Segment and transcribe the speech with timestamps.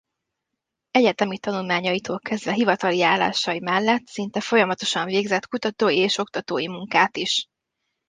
[0.91, 7.47] Egyetemi tanulmányaitól kezdve hivatali állásai mellett szinte folyamatosan végzett kutatói és oktatói munkát is.